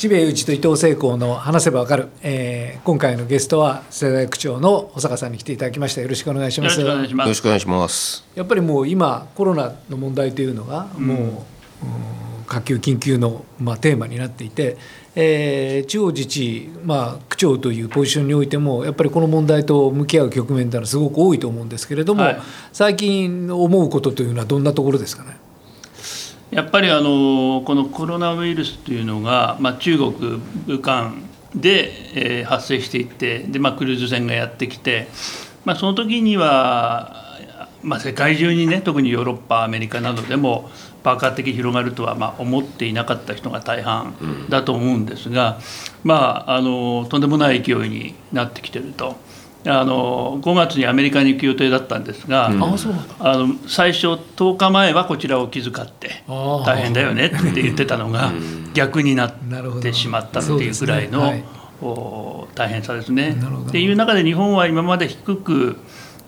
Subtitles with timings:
[0.00, 6.00] 知米内と伊藤聖光の話せばわかる、えー、今回のゲストは世代区長の保坂さんに来ていただきました。
[6.00, 6.80] よろしくお願いします。
[6.80, 7.08] よろしくお願い
[7.60, 8.26] します。
[8.34, 14.78] やっぱりもう今コロナの問題というのがもう、うん、緊急緊急の、まあ、テーマになっていて、
[15.14, 22.40] えー、地方自治、まあ、区長というポジションにおいてもやっぱりこの問題と向き合う局面というのはすごく多いと思うんですけれども、はい、
[22.72, 25.36] 最近思うことというのはどんなところですかね？
[26.50, 30.12] やっぱりあのこのコロナウイルスというのが、まあ、中国、
[30.66, 31.12] 武漢
[31.54, 35.08] で、えー、発生していってで、まあ、クルーズ船がやってきて、
[35.64, 37.38] まあ、その時には、
[37.82, 40.70] まあ、世界中にね特にヨーロッパアメリカなどでも
[41.02, 44.14] 爆発的に広がるとは、まあ、思っていなかった人が大半
[44.48, 45.58] だと思うんですが、
[46.02, 49.16] まあ、あのとんでもない勢いになってきてると。
[49.66, 58.32] あの5月にアメリカに行く予定だったんですが、うん、あの最初10日前はこちらを気遣って大変だよねって言ってたのが
[58.72, 59.34] 逆になっ
[59.82, 61.44] てしまったっていうぐらいの、ね。
[61.82, 63.36] はい、大変さですね。
[63.68, 65.76] っていう中で日本は今まで低く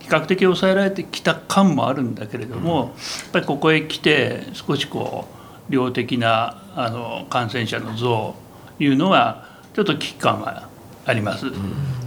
[0.00, 2.84] 比較的抑えられてきた感もあるんだけれども、や
[3.28, 5.27] っぱりここへ来て少しこ
[5.69, 8.34] う量的なあの感染者の増
[8.78, 10.69] いうのはちょっと危機感は
[11.06, 11.46] あります。
[11.46, 12.02] うん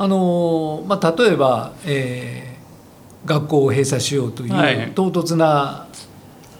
[0.00, 5.88] あのまあ、例えば、えー、学校を閉鎖しようという唐突な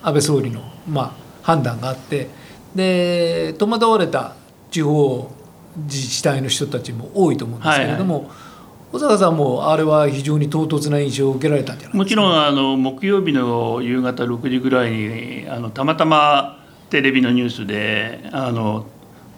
[0.03, 2.28] 安倍総理の、まあ、判断があって
[2.75, 4.34] で戸惑われた
[4.72, 5.30] 地方
[5.86, 8.25] 自治体の人たちも多いと思うんですけれども、はい。
[8.25, 8.33] はい、
[8.92, 18.86] 小坂さんもあれは非常に唐突な印象を受けられたんじゃないもちろんあの木曜日の夕方6時ぐらいにあのたまたまテレビのニュースであの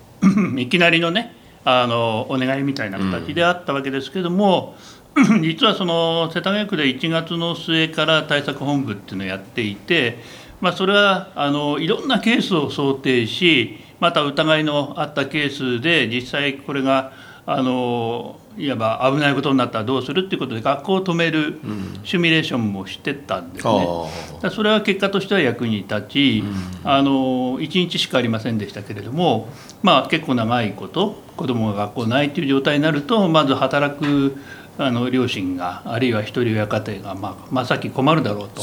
[0.57, 4.75] いきなりのねあのお願いみたいな形であったわけですけども、
[5.15, 10.19] うん、実はその世田谷区で1月の末から対策本部っていうのをやっていて、
[10.61, 17.13] まあ、それはあのいろんなケースを想定しまた疑いのあったケースで実際これが
[17.53, 21.59] あのいわば危ないことになったらどうするっていうことで学校を止める
[22.05, 23.89] シミュレーションもしてたんですね。
[24.45, 29.49] うん、それは結果としては役に立ち、うん、あの1日しかありませんでしたけれども、
[29.83, 34.37] まあ、結構長いこと子どもが学校ないという状態になるとまず働く
[34.79, 38.63] あの両親があるいは一人親家庭が、まあ、まあ、さっき困るだろうと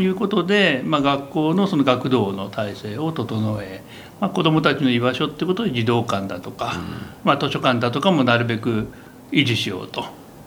[0.00, 3.82] いうことで、まあ、学校のその学童の体制を整え
[4.20, 6.82] まあ、子どもたちの居場所ってことで児童館だとか、うん、
[7.24, 8.88] まあ、図書館だとかもなるべく
[9.30, 10.04] 維持しようと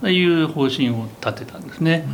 [0.09, 2.05] いう方針を立てたんですね。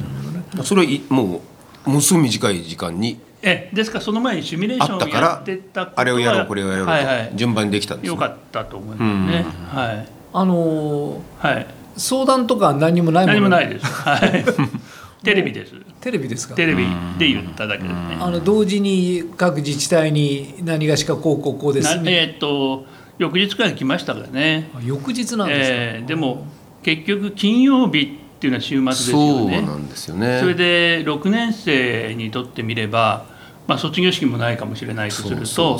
[0.57, 1.41] うん、それはも
[1.85, 9.45] うものすごい短い時間にえですからその前にシミュレーションをやってたあれをやろうこれをやろうと、はいはい、順番にできたんです、ね、よかったと思いますね。
[9.69, 13.39] はい、あのー、はい、相談とか何もないもの？
[13.39, 13.85] 何もないです。
[13.85, 14.45] はい。
[15.23, 15.73] テレビです。
[16.07, 16.55] テレビですか？
[16.55, 16.85] テレビ
[17.19, 18.17] で言っただけですね。
[18.19, 22.11] あの同時に各自治体に何がしかこうこうこうです、ね。
[22.11, 22.85] えっ、と
[23.17, 24.69] 翌日から来ましたからね。
[24.85, 25.75] 翌日なんですか？
[25.75, 26.45] えー、でも
[26.83, 29.17] 結局金曜日っていうのは週末ですよ
[29.49, 29.57] ね。
[29.57, 30.39] そうなんですよね。
[30.39, 33.25] それで6年生にとってみれば、
[33.67, 35.77] まあ卒業式もないかもしれないとすると、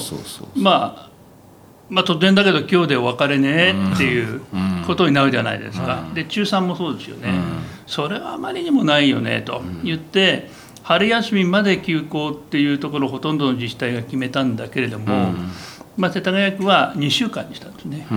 [0.55, 1.09] まあ
[1.89, 4.41] まあ突然だけど今日でお別れねっていう
[4.85, 6.03] ことになるじゃないですか。
[6.13, 7.29] で中3もそうですよね。
[7.87, 10.49] それはあまりにもないよねと言って、
[10.83, 15.33] 春休みまで休校っていうところほとんどの自治体が決めたんだけれども、
[15.97, 18.07] まあ、世田谷区は2週間にしたんですね。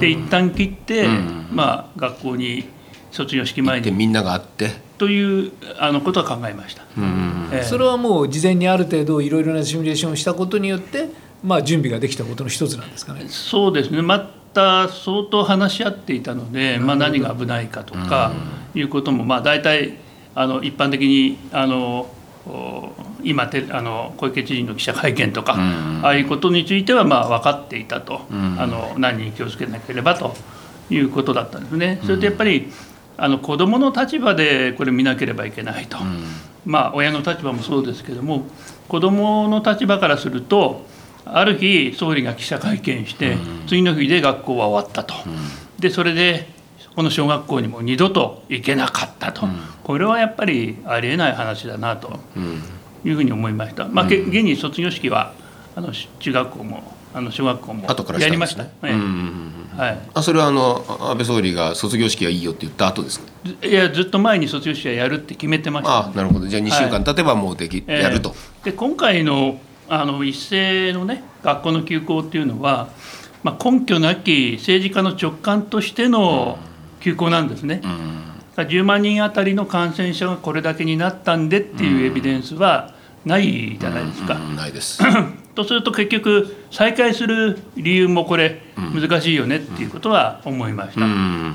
[0.00, 1.06] で一旦切って、
[1.52, 2.68] まあ、学校に
[3.10, 4.70] 卒業式前にみんながあって。
[4.98, 6.82] というあのことは考えました、
[7.50, 11.08] えー、それはもう事前にある程度いろいろなシミュレーションをしたことによって、
[11.42, 13.24] まあ、準備ができたことの一つなんですかね。
[13.28, 14.02] そうですね。
[14.02, 14.20] ま
[14.52, 18.32] た相当話し合っていたので、まあ、何が危ないかとか
[18.74, 19.94] いうことも、まあ、大体
[20.34, 22.08] あの一般的にあの
[23.22, 25.56] 今てあの小池知事の記者会見とか、
[26.02, 30.34] ああいうことについてはまあ分かっていたと、あの何に気をつけなければと
[30.88, 32.00] いうことだったんですね。
[32.02, 32.72] それとやっぱり
[33.18, 35.98] あの子どもの立場でこれ見なければいけないと、
[36.64, 38.46] まあ親の立場もそうですけども
[38.88, 40.86] 子どもの立場からすると
[41.26, 43.36] ある日総理が記者会見して、
[43.68, 45.14] 次の日で学校は終わったと、
[45.78, 46.48] でそれで
[46.96, 49.46] この小学校にも二度と行けなかったと、
[49.82, 52.18] これはやっぱりありえない話だなと
[53.04, 53.86] いうふうに思いました。
[53.86, 55.32] まあ、現に卒業式は
[55.76, 57.86] あの中学校もあの小学校も
[58.18, 58.64] やりました。
[58.64, 58.70] ね、
[59.76, 63.26] はい、あそれはあの安倍総理が卒業式はいいよって言った後ですか？
[63.66, 66.46] いやずっと前に卒業式はやるって決めてました、ね、あなるほど。
[66.46, 68.34] じゃあ2週間経てばもうでき、はい、やると。
[68.64, 69.58] で今回の
[69.88, 72.90] あの一斉のね学校の休校っていうのは、
[73.42, 76.58] まあ、根拠なき政治家の直感としての
[77.00, 77.80] 休校なんですね。
[77.82, 77.86] う
[78.62, 82.94] ん、10万人あたりの感染者がこれだけになったんでっていうエビデンスは
[83.24, 84.34] ないじゃないですか。
[84.34, 85.02] うんないです。
[85.54, 91.04] とすると結局再開する理由もこれ難しいよねっていうことは思いました。
[91.04, 91.14] うんう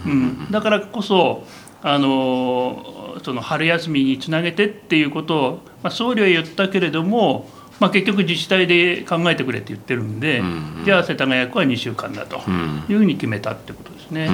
[0.10, 1.46] んだからこそ
[1.82, 7.48] あのその春休みにつなげてっていうことを、まあ、総理は言ったけれども、
[7.80, 14.30] まあ、結局自治体で考えてくれって言ってるんで、うんじゃあ世田谷区は2週間だとうんいうふうに決めたってことですね。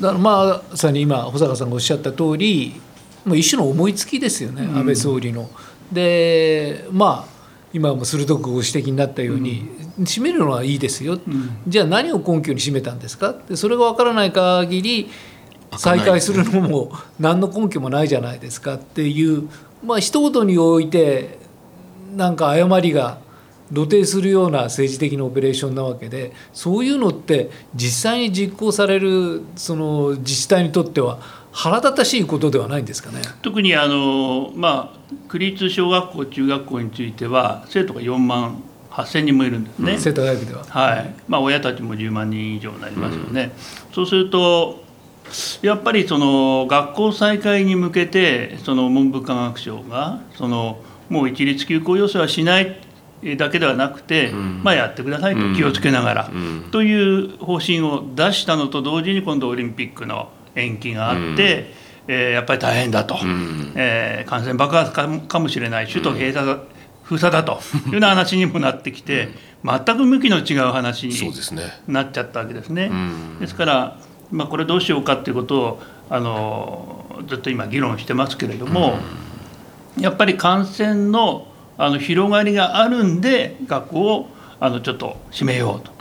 [0.00, 2.80] だからまさに今保坂さんがおっしゃった通り
[3.24, 5.50] もう一種の思いつきですよね、安倍総理の。
[5.90, 7.36] でまあ
[7.72, 9.68] 今も鋭くご指摘になったように、
[10.00, 11.18] 締めるのはいいですよ、
[11.66, 13.34] じゃあ何を根拠に締めたんですか？
[13.48, 15.10] でそれが分からない限り
[15.76, 19.48] 再開するのも何の根拠もないじゃないですかっていう
[19.84, 21.38] まあ一言において
[22.14, 23.18] なんか誤りが
[23.72, 31.18] 露呈するような政治的なオペレーションなわけでそういうのって実際に実行されるその自治体にとっては
[31.52, 33.22] 腹立たしいことではないんですかね？
[33.42, 39.98] 特にあの、まあ、区立小学校中学校については生徒が4万8,000人もいるんですね。
[39.98, 40.64] 世田谷区では。
[40.68, 43.52] はいまあ、親たちも10万人以上になりますよね。
[43.94, 44.84] そうすると
[45.62, 50.78] やっぱりその学校再開に向けてその文部科学省がその
[51.08, 52.80] もう一律休校要請はしない
[53.36, 56.30] だけではなくて、まあ、やってくださいと気をつけながら、
[56.70, 61.72] という方針を出したのと同時に今度オリンピックの延期があって、
[62.08, 63.16] えーやっぱり大変だと、
[63.74, 66.58] えー感染爆発かかもしれない首都閉鎖だ、
[67.02, 69.30] 封鎖だというような話にもなってきて、
[69.64, 71.12] 全く向きの違う話に。
[71.88, 72.88] なっちゃったわけですね。
[72.94, 73.38] ん。
[73.40, 73.98] ですから、
[74.30, 78.98] まあ、これどうしようかっていうことをあのずっと今議論してますけれども、
[79.98, 81.48] やっぱり感染の
[81.78, 84.28] あの広がりがあるんで学校を
[84.58, 85.92] あのちょっと閉めようと、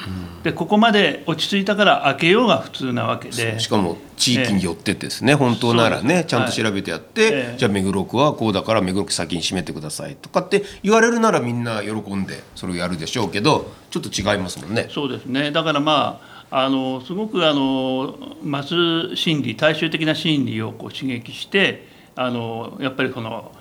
[0.44, 3.60] でここまで落ち着いたから開けようが普通なわけで。
[3.60, 7.58] しかも地域によってですね、本当ならねちゃんと調べてやって、ええ。
[7.58, 14.88] じゃあ目黒区はこうだから目黒区先に閉めてくださいとかって言われるならみんな喜んでそれをやるでしょうけどちょっと違いますもんね。
[14.90, 15.52] そうですね。
[15.52, 23.55] だからまああのすごくあのマス心理大衆的な心理をこう刺激してあのやっぱりこのお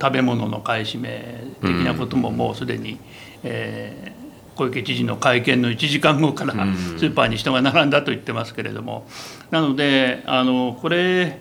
[0.00, 2.98] 食べ物の買い占め的なことももうすでに、
[3.42, 4.24] えー
[4.54, 9.06] 小池知事の会見の1時間後からスーパーに人が並んだと言ってますけれども。
[9.50, 11.40] なのであのこれ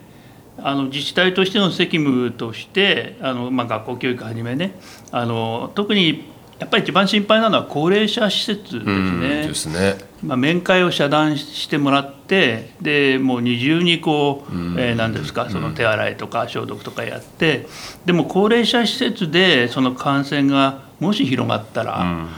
[0.57, 4.73] あの自治体としての責務としてあの、まあ、学校教育はじめね
[5.11, 6.25] あの特に
[6.59, 9.47] やっぱり一番心配なのは高齢者施設ですうんね。
[9.47, 9.97] ですね。
[10.23, 17.67] まあ、面会を遮断してもらってでもう二重にこう、えー何ですかその手洗いとか消毒とかやって
[18.05, 22.29] でも高齢者施設でその感染がもし広がったら、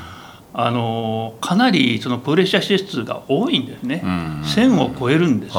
[0.57, 5.53] あのかなりその高齢者施設が多いんですね、1,000を超えるんです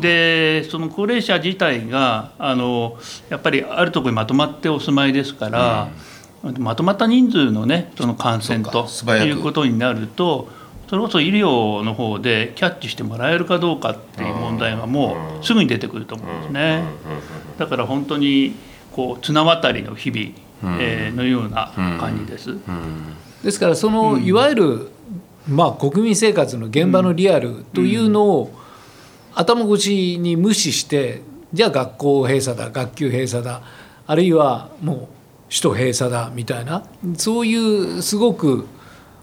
[0.00, 2.98] でその高齢者自体があの
[3.28, 5.88] やっぱりあるところにまとまってお住まいですから、
[6.42, 10.48] まとまった人数のねその感染そうということになると
[10.88, 16.82] それこそ医療の方でキャッチしてもらえるかどうかっていう問題がもうすぐに出てくると思うんですね。
[17.58, 18.54] だから本当に
[18.92, 22.56] こう綱渡りの日々、えーのような感じです。
[23.44, 24.90] ですからそのいわゆる、
[25.46, 28.52] まあ、国民生活の現場のリアルというのを
[29.34, 33.62] 頭越しに無視してじゃあ学校閉鎖だ学級閉鎖だ
[34.06, 35.08] あるいはもう
[35.48, 36.84] 首都閉鎖だみたいな
[37.16, 38.66] そういうすごく、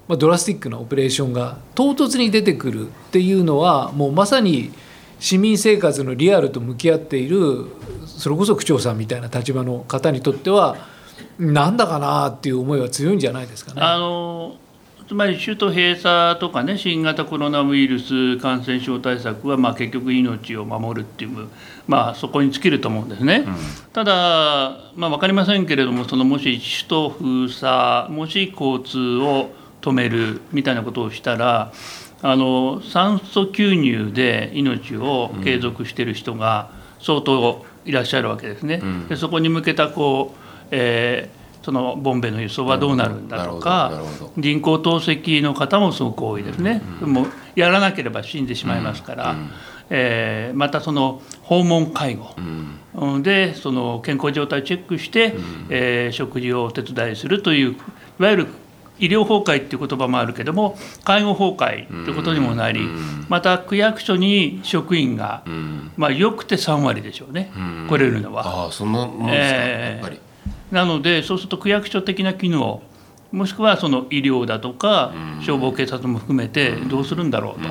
[0.08, 4.72] ドラスティックなオペレーションが唐突に出てくるっていうのはもうまさに
[5.20, 7.66] 市民生活のリアルと向き合っている
[8.06, 10.78] それこそ区長さんみたいな立場の方にとっては
[11.40, 13.82] なんだかなっていう思いは強いんじゃないですかね。
[13.82, 14.58] あの
[15.08, 21.48] つまり首都閉鎖とかね新型コロナウイルス感染症対策はまあ結局命を守るっていう、
[21.88, 23.46] まあ、そこに尽きると思うんですね。
[23.94, 24.12] ただ、
[24.96, 29.50] まあ、分かりませんけれどもそのもし首都封鎖もし交通を
[29.82, 31.72] 止めるみたいなことをしたら
[32.22, 38.82] あの酸素吸入で命を継続している人が相当いらっしゃるわけですね。
[39.10, 44.04] でそこに向けたこう、えーそのボンベの輸送はどうなるんだとか、
[44.38, 49.36] 人工透析の方もすごく多いですね、もうやらなければ死んでしまいますから、
[49.90, 52.36] えーまたその訪問介護、
[52.96, 53.24] うん。
[53.24, 55.36] でその健康状態をチェックして、
[55.70, 57.76] えー食事をお手伝いするというい
[58.24, 58.48] わゆる
[58.98, 62.80] 医療崩壊っていう言葉もあるけども介護崩壊ということにもなり、
[63.28, 65.44] また区役所に職員が、
[65.98, 67.52] まあ、よくて3割でしょうね、
[67.90, 68.48] 来れるのは。
[68.48, 70.20] ああそんなもんですか、えー。
[70.72, 72.82] なのでそうすると区役所的な機能
[73.32, 77.70] もしくはその医療だとか消防警察も含めてどうするんだろうと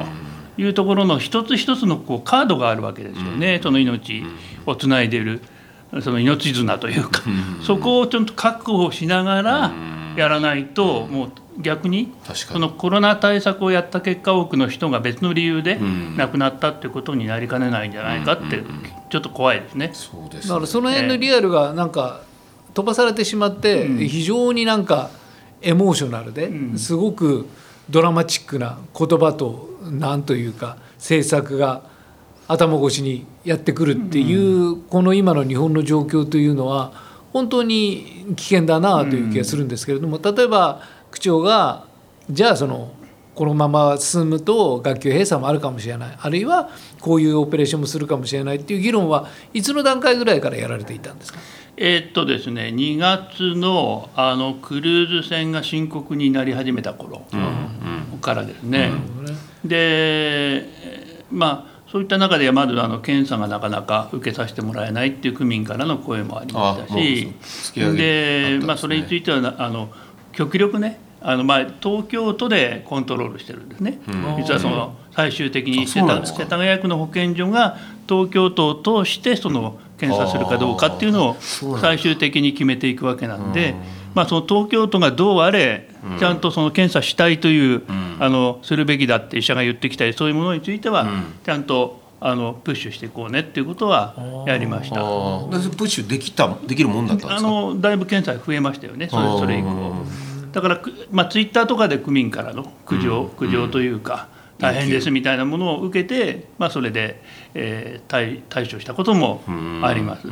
[0.56, 4.24] いうところの一つ一つのこうカードがあるわけですよね、その命
[4.66, 5.40] をつないでいる。
[6.02, 7.22] その命綱というか、
[7.62, 9.72] そこをちょっと確保しながら
[10.16, 11.30] やらないと、もう
[11.60, 15.78] 逆にそのコロナ対策をやった結果多くの人が別の理由で
[16.16, 18.64] 亡くなったっていうことになりかねないんじゃないかって
[19.08, 19.92] ちょっと怖いですね。
[20.48, 22.22] だからその辺のリアルがなんか
[22.74, 25.10] 飛ばされてしまって非常になんか
[25.62, 27.48] エモーショナルですごく
[27.90, 31.82] ドラマチックな言葉と何というか政策が
[32.48, 36.92] 頭越しにやってくるっていうこの今の日本の状況というのは
[37.32, 41.86] 本当に危険だなという気がするんですけれども例えば区長が
[42.30, 42.92] じゃあその
[43.34, 46.16] このまま進むと学級閉鎖もあるかもしれない。
[46.20, 51.40] あるいはこういうオペレーションもするかもしれないっていう議論はいつの段階ぐらいからやられていたんですか？
[51.76, 57.24] えー、っとですね2月のあのクルーズ船が深刻になり始めた頃
[58.20, 58.92] からですね。
[59.64, 60.68] で
[61.30, 67.32] まあそういった中でまずあの検査がなかなか受けさせてもらえないっていう区民からの声もありましたし
[67.96, 69.90] で、まあ、それについてはあの
[70.32, 73.98] 極力ねあのまあ東京都でコントロールしてるんですね、
[74.38, 77.78] 実はその最終的に世田谷区の保健所が
[78.08, 81.36] 東京都を通してその検査するかどうかっていうのを
[81.80, 83.74] 最終的に決めていくわけなんで。
[84.14, 85.88] まあ、その東京都がどうあれ、
[86.20, 87.82] ちゃんとその検査したいという、
[88.20, 91.08] あのするべきだって医者が言ってきたり、そういうものについては、
[91.44, 94.94] ちゃんとあのプッシュしていこうねっていうことはやりました。
[94.94, 97.48] プッシュできたできるもんだったんですか？
[97.48, 99.08] あのだいぶ検査増えましたよね。
[99.08, 99.94] それそれ以降。
[100.54, 100.80] だから
[101.10, 104.28] まあツイッターとかで区民からの苦情、苦情というか。
[104.56, 107.20] 大変ですみたいなものを受けて、まあ、それで、
[107.54, 109.42] えー、対対処したことも
[109.82, 110.28] あります。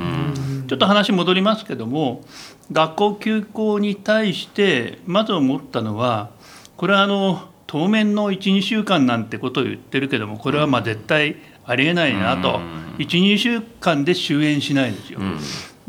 [0.68, 2.22] ちょっと話戻りますけども
[2.70, 6.30] 学校休校に対してまず思ったのは
[6.76, 12.60] これはあの当面の12週間なんてことを言ってるけどもこれはまあ絶対ありえないなと
[12.98, 15.20] 12週間で終焉しないですよ。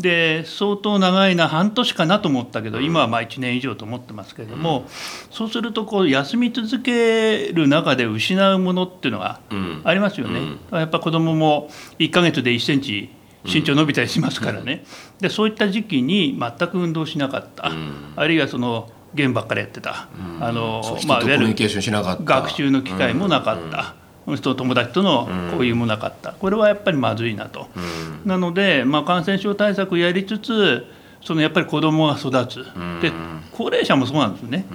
[0.03, 4.85] で相当長いな半年かなと思ったけど今はまあ1年以上と思ってますけれども、
[5.31, 9.39] そうするとこう休み続ける中で失うものっていうのが
[9.85, 10.57] ありますよね。
[10.71, 11.69] やっぱ子どもも
[11.99, 13.09] 1ヶ月で1センチ
[13.45, 14.83] 身長伸びたりしますからね、
[15.21, 17.71] でそういった時期に全く運動しなかった、
[18.17, 20.09] あるいはそのゲームばっかりやってた、
[20.41, 23.95] あのまあ、いわゆる学習の機会もなかった。
[24.27, 27.67] 人友達との交流もなかった、これはやっぱりまずいなと、
[28.25, 30.85] なので、まあ、感染症対策をやりつつ
[31.21, 32.65] そのやっぱり子どもが育つ、
[33.01, 33.11] で
[33.51, 34.65] 高齢者もそうなんですね、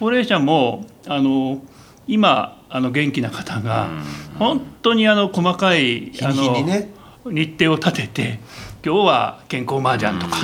[0.00, 1.62] 高齢者もあの
[2.06, 3.88] 今あの元気な方が
[4.38, 6.90] 本当にあの細かいあの、ね、
[7.26, 8.40] 日程を立てて
[8.84, 10.36] 今日は健康麻雀とか。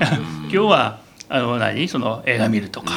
[0.48, 1.88] 今日はあの何？
[1.88, 2.92] その映画見るとか。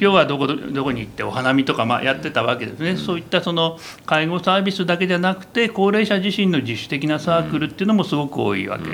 [0.00, 8.84] 今日はどこどこに行ってお花見とかまあやってたわけですね、そういったその介護サービスだけじゃなくて高齢者自身の自主的なサークルっていうのもすごく多いわけ、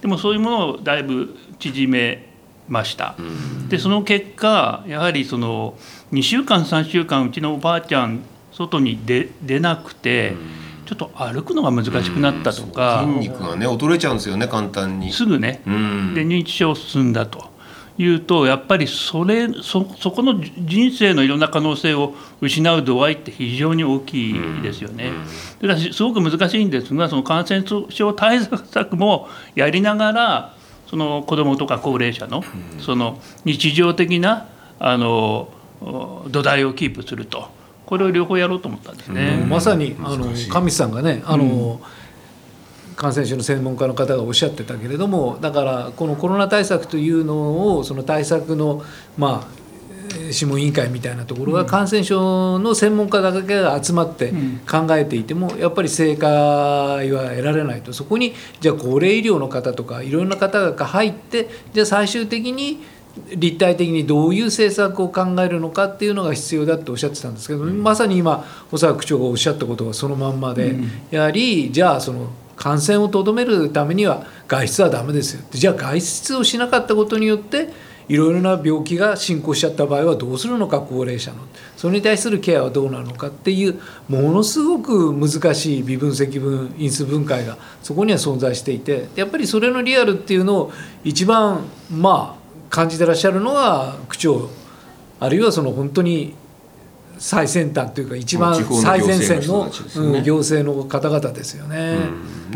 [0.00, 2.28] でもそういうものをだいぶ縮め
[2.68, 3.14] ました、
[3.68, 5.78] でその結果やはりその
[6.10, 10.34] 2週間3週間うちのおばあちゃん外に出出なくて、
[10.86, 15.12] ちょっと歩くのが難しくなったとか、筋肉がね衰えちゃうんですよね簡単に。
[15.12, 15.70] すぐね、で
[16.26, 17.56] 認知症進んだと
[17.98, 25.10] いうとやっぱりそれそそこの人生のいろんな可能性を失う度合いって非常に大きいですよね。
[25.60, 30.54] だからすごく難しいんですがその感染症対策もやりながら
[30.88, 32.44] その子どもとか高齢者の
[32.78, 35.50] その日常的なあの
[36.28, 37.58] 土台をキープすると。
[37.88, 39.46] これを両方やろうと思ったんですね。
[39.48, 41.80] まさにあの上さんがねあの、
[42.98, 48.82] 感染症の専門家の方がおっしゃってたけれどもだからこのコロナ対策というのをその対策の
[49.16, 49.58] まあ
[50.32, 54.32] 諮問委員会みたいなところが感染症の専門家だけが集まって
[54.68, 57.92] 考えていてもやっぱり正解は得られないと。
[57.92, 62.80] そこにじゃあ高齢医療の方とかいろんな方が入ってじゃあ最終的に
[63.36, 75.42] 立体的にどういう政策を考えるのかっていうのが必要だっておっしゃってたんですけど、うん、まさに今保坂区長がおっしゃったことがそのまんまで、うん、やはりじゃあその感染をとどめるためには外出はダメですよ。
[75.50, 77.68] じゃあ外出をしなかったことによって
[78.08, 81.38] いろいろな病気が進行しちゃった場合はどうするのか高齢者の。
[81.76, 89.08] それに対するケアはどうなのかっていうものすごく難しい微分積分因数分解がそこには存在していて。
[89.14, 90.72] やっぱりそれのリアルっていうのを
[91.04, 94.50] 一番まあ感じてらっしゃるのは区長
[95.20, 96.34] あるいはその本当に
[97.18, 99.70] 最先端というか一番最前線の
[100.22, 101.98] 行政の方々ですよね。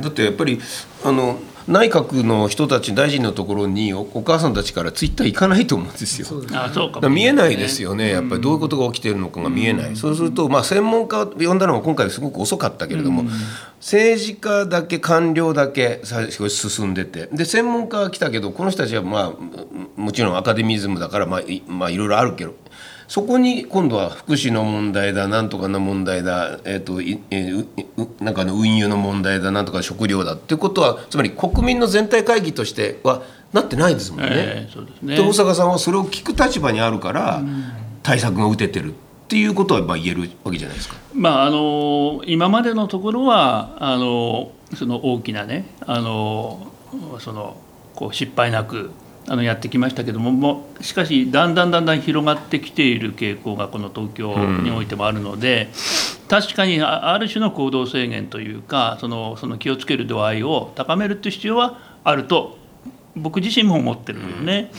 [0.00, 0.60] だってやっぱり
[1.04, 6.26] あの内閣の人たち大臣のところにお母さんたちからツイッター行かないと思うんですよ。
[6.26, 8.10] そうあそうか見えないですよね。
[8.10, 13.28] やっぱりどういうことが起きてるのかが見えない、うん、そうすると、まあ、専門家を呼んだのが今回すごく遅かったけれども、うん、
[13.78, 16.02] 政治家だけ官僚だけ
[16.48, 22.54] 進んでてで専門家は来たけどこの人たちは、まあ、もちろんアカデミズムだから、まあいまあ、いろいろあるけど
[23.12, 34.28] そこに今度は福祉の問題だなんとかの問題だ、えーとえー、なんかの運輸の問題だなんとか食料だっていうことはつまり国民の全体会議としてはなってないですもんね。
[34.30, 37.42] えー、そうですねで大阪さんはそれを聞く立場にあるから
[38.02, 38.96] 対策が打ててるっ
[39.28, 40.96] ていうことはまあ言えるわけじゃないですか。
[41.12, 46.66] まあ、あの今までのところはあのその大きなねあの
[47.20, 47.58] その
[47.94, 48.90] こう失敗なく
[49.28, 55.68] あのやってきましたけどももしかしだんだんだんだん広がってきている傾向がこの東京においてもあるので、
[56.22, 62.58] うん、確かにある種の行動制限というかそのその気をつける度合いを高めるという必要はあると
[63.14, 64.70] 僕自身も思ってるよね。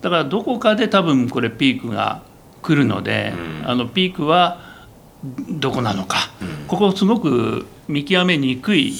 [0.00, 2.22] だからどこかで多分これピークが
[2.62, 3.32] 来るので、
[3.64, 4.67] あのピークは
[5.24, 6.30] どこなのか、
[6.68, 8.94] ここすごく見極めにくい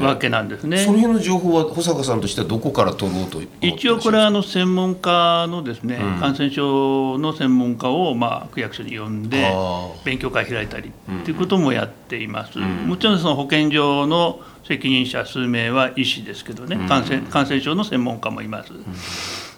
[0.00, 0.78] わけなんですね。
[0.78, 9.52] その辺の情報は保坂さんとしてはどこから取ろうと一応これはあの専門家のですね、うん、感染症の専門家をまあ区役所に呼んで
[10.04, 12.58] 勉強会開いたりっていうこともやっています。
[12.58, 19.51] うん、もちろんその保健所の責任者数名は医師ですけどね、感染感染症の専門家もいます。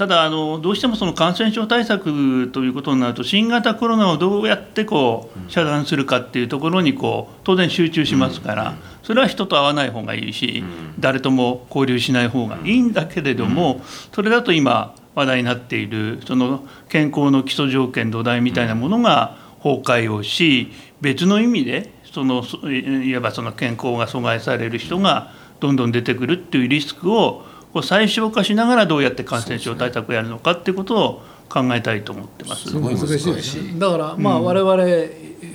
[0.00, 10.64] ただあのどうしてもその感染症対策ということになると新型コロナをどうやってこう遮断するかっていうところにこう当然集中しますからそれは人と会わない方がいいし
[10.98, 13.82] 誰とも交流しない方がいいんだけれども
[14.14, 22.42] それだと今話題になっているその健康の基礎条件土台みたいなものが崩壊をし別の意味でその
[22.72, 25.30] いわばその健康が阻害される人が
[25.60, 32.70] どんどん出てくるっていうリスクをこう最小化しながらどうやって感染症対策をやるのかっていうことを考えたいと思ってます。
[32.70, 34.84] すごい難しいですだからまあ我々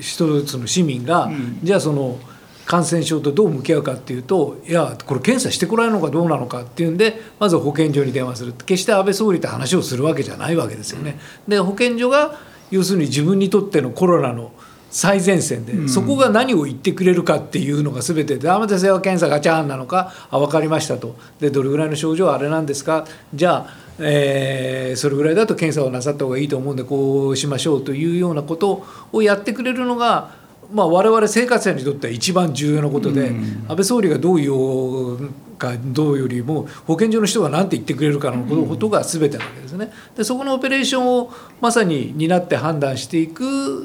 [0.01, 2.19] 一つの市民が、うん、じゃあその
[2.65, 11.19] 感染症とどう向き合うかっていうといやこれ検査してこられるのかどうなのかっていうんでまず保健所に電話する決して安倍総理と話をするわけじゃないわけですよね。
[11.47, 12.35] で保健所が
[12.71, 14.51] 要するに自分にとってのコロナの
[14.95, 21.17] 最前線で、うん、そこが何を言ってくれるかっていうのが全てダメですよ検査がチャーンなのかあ分かりましたと。
[21.37, 23.05] でどれぐらいの症状はあれなんですか？
[23.33, 35.29] じゃあ、えー、それぐらいだと検査をなさった方がいいと思うんでこうしましょうというようなことをやってくれるのがまあ、我々生活者にとっては一番重要なことで、うん、安倍総理がどう言おう
[35.59, 39.91] かどうよりも保健所の人が何て言ってくれるかのことが全てなわけですね。
[40.17, 41.31] でそこのオペレーションを
[41.61, 43.43] まさに担って判断していく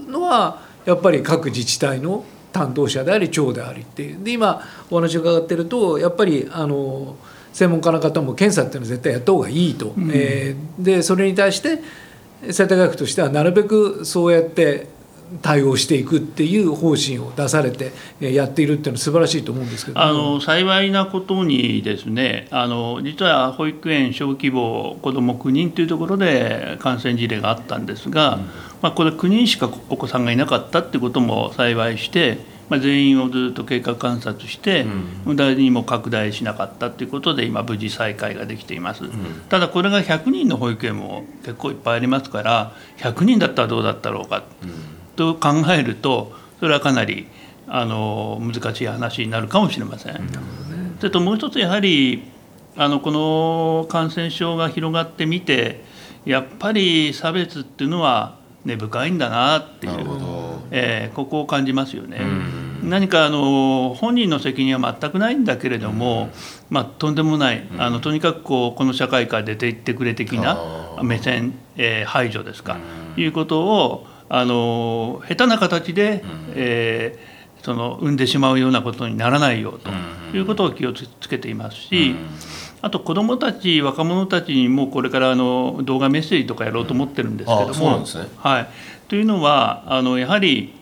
[0.08, 4.24] のはやっぱり各自治体の担当者であり長でありっていう。
[4.24, 7.16] で今お話を伺ってるとやっぱりあの
[7.52, 11.80] 専門家の方も検査っていうのは絶対やった方がいいと、うん、えー、でそれに対して
[12.50, 14.86] 世田谷区としてはなるべくそうやって
[15.42, 20.00] 対応していくっていう方針を出されてやっているっていうのは素晴らしいと思うんですけど。
[20.00, 28.40] あの幸いなことにですねあの実は保育園小規模子ども9人というところで感染事例があったんですが、うん、
[28.82, 32.38] まあ、これ9人しかお子さんがいなかったってことも幸いして、
[32.68, 34.86] まあ、全員をずっと経過観察して、
[35.26, 39.10] うん、誰にも拡大しなかったということで今無事再開ができています、うん、
[39.48, 44.44] ただこれが100人の保育園も結構いっぱいありますから100人だったらどうだったろうか。
[44.62, 47.26] うんと考えるとそれはかなり
[47.68, 50.16] あの難しい話になるかもしれません。
[50.98, 52.22] それともう一つやはり
[52.74, 55.82] あのこの感染症が広がってみて
[56.24, 59.94] やっぱり差別っていうのは根深いんだなっていう、
[60.70, 62.20] えー、ここを感じますよね。
[62.82, 66.30] 何かあの本人の責任は全くないんだけれども、
[66.70, 67.66] まあ、とんでもない。
[67.76, 70.58] あのとにかくこうこの社会から出ていってくれ的な
[71.02, 72.78] 目線、えー、排除ですか、
[73.18, 79.90] いうことをあの下手な形で、うん、えー、その生んでしまうようなことにならないようと
[80.36, 82.16] いうことを気をつけていますし、うん、
[82.80, 88.04] あと子どもたち若者たちにもこれからあの動画メッセージとかやろうと思ってるんですけども。
[88.36, 88.68] はい、
[89.08, 90.74] というのはあのやはり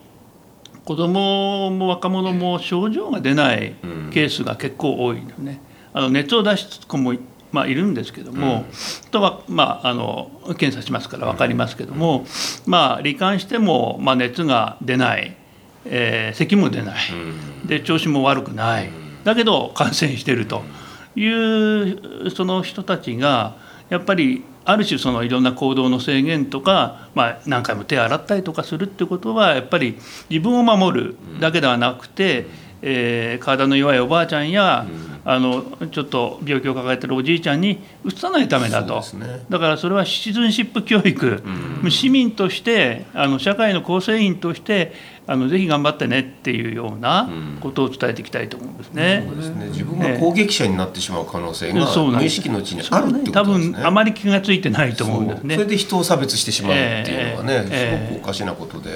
[0.85, 3.75] 子どもも若者も症状が出ない
[4.13, 5.63] ケースが結構多いのね。
[5.95, 7.15] あの熱を出す子も
[7.53, 8.67] まあ、いるんですけども、
[9.05, 12.27] うん、とは、まあ、あの検査しますから分かりますけども、
[12.67, 15.37] まあ、罹患しても、まあ、熱が出ない、
[15.85, 16.97] えー、咳も出ない、
[17.67, 18.91] で調子も悪くない、
[19.25, 20.63] だけど感染してると
[21.17, 23.57] いうその人たちが
[23.89, 32.45] やっぱりある種そのいろんな行動の制限とか、まあ、何回も手洗ったりとかするってことはやっぱり自分を守るだけではなくて、
[32.83, 34.87] えー、体の弱いおばあちゃんや、
[35.25, 41.43] あのちょっと病気を抱えてるおじいちゃんにうつさないためだと、ね、だからそれはシチズンシップ教育、
[41.83, 44.93] うん、市民としてあの社会の構成員として
[45.31, 47.29] あのぜひ頑張ってねっていうような
[47.61, 49.27] ことを伝えていきたいと思うんですね。
[49.29, 49.67] そうですね。
[49.67, 53.33] 自分が攻撃者になってしまう可能性が無意識のうちにあるってことですね。
[53.33, 55.55] 多分あまり気が付いてないと思うんですね。
[55.57, 58.91] それで人を差別してしまうっていうのはね、えー、すごくおかしなことで、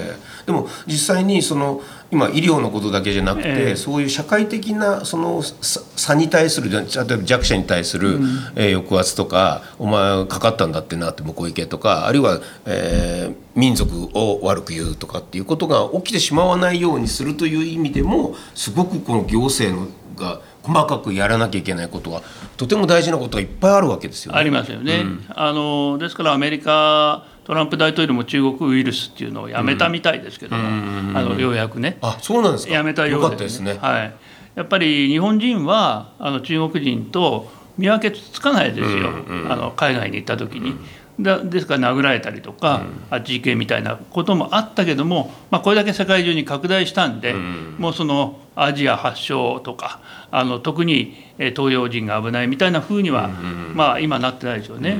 [0.47, 8.23] でも実際にその今医療のことだけじゃなくて、えー、そういう社会的なその差に対する例えば弱者に対する、うん、
[8.55, 22.21] えー、抑圧とかお前かかったんだってなって向こう行けとかあるいは、えー、民族を悪く言うとかっていうことが起きてしまわないようにするという意味でもすごくこの行政のが細かくやらなきゃいけないことは
[22.55, 24.39] とても大事なことがいっぱいあるわけですよね。
[24.39, 25.01] ありますよね。
[25.01, 31.97] うん、あのですからアメリカトランプ大統領も中国ウイルスっていうのをやめたみたいですけども、うん、あのようやくね。
[32.01, 32.73] あそうなんですか。
[32.73, 33.77] やめたようですね。
[33.81, 34.15] はい。
[34.55, 40.75] やっぱり日本人はあの中国人と見分けつかないですよ、うんうん、あの海外に行った時に。
[41.19, 54.97] だですから殴られたりとか、うん、あっち行けみたいなこともあったけども、まあ、これだけ世界中に拡大したんで、うん、もうそのアジア発祥とかあの特に東洋人が危ないみたいなふうには、うん、まあ、今なってないですよね。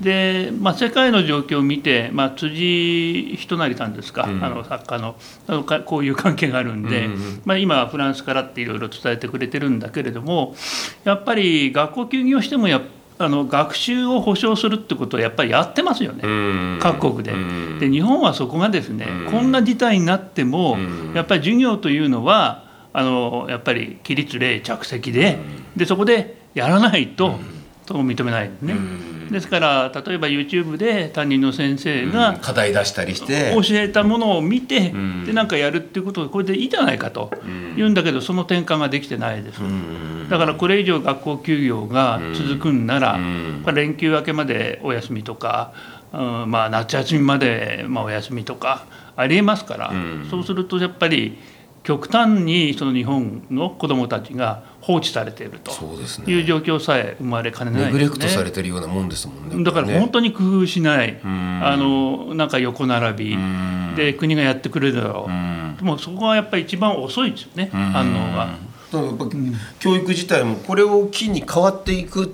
[0.00, 5.14] で、まあ、世界の状況を見て、まあ、辻仁成さんですか、あの作家の
[5.46, 7.08] あのこういう関係があるんで、
[7.44, 10.54] まあ、今フランスからっていろいろ伝えてくれてるんだけれども
[11.04, 12.86] やっぱり学校休業してもやっぱ
[13.22, 16.22] あの学習を保障するってことはやっぱりやってますよね、
[16.80, 17.34] 各国で。
[17.78, 20.78] で日本はそこがですね、こんな事態になっても、
[21.14, 25.38] やっぱり授業というのはあのやっぱり起立例着席で
[25.76, 27.38] でそこでやらないと、
[27.94, 28.74] と認めないですね。
[29.30, 33.52] ですから例えば YouTube で担任の先生が、課題出したりして。
[33.54, 34.92] 教えたものを見て、
[35.24, 37.32] でなんかやるっていうことこれでいいじゃないかと
[37.76, 39.60] 言うんだけどその転換ができてないです、
[40.28, 43.18] だからこれ以上学校休業が続くんなら、
[43.72, 45.72] 連休明けまでお休みとか、
[46.12, 49.92] うん、まあ夏休みまで、まあ、お休みとかありえますから、
[50.30, 51.38] そうするとやっぱり
[51.82, 55.72] 極端にその日本の子どもたちが放置されていると。
[56.26, 61.18] いう状況さえ生まれかねない、ね、ネグレクトされてるようなもんですもんねだから本当に工夫しない。
[61.22, 63.38] あのなんか横並び。
[63.96, 65.76] で国がやってくれるだろう。
[65.78, 67.70] でもそこはやっぱり一番遅いですよね。
[67.72, 68.70] 反応が。
[69.78, 72.28] 教育自体もこれを機に変わっていく、まあ、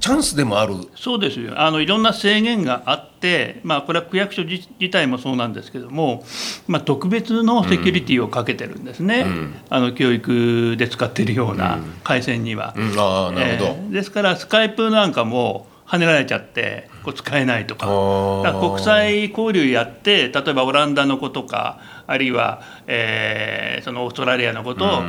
[0.00, 0.74] チャンスでもある。
[0.94, 1.58] そうですよ。
[1.58, 6.24] あのいろんな制限があって、まあ、これは区役所自体もそうなんですけども、
[6.66, 12.74] まあ、特別のセキュリティをかけてるんですね、うん、あの教育で使っているような回線には。
[12.76, 12.92] うん。
[12.92, 17.86] うん、あなるほど、えー、ですからスカイプなんかも跳ねられちゃってこう使えないとか。
[17.86, 25.02] か国際交流やって例えばオランダの子とかあるいは、えー、そのオーストラリアのことを